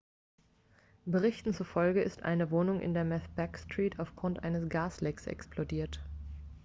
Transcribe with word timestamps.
berichten 1.05 1.53
zufolge 1.53 2.01
ist 2.01 2.23
eine 2.23 2.49
wohnung 2.49 2.79
in 2.81 2.95
der 2.95 3.05
macbeth 3.05 3.59
street 3.59 3.99
aufgrund 3.99 4.43
eines 4.43 4.67
gaslecks 4.67 5.27
explodiert 5.27 5.99